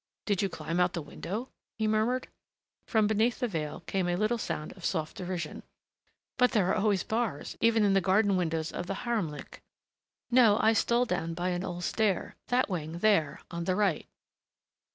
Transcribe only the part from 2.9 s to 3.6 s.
beneath the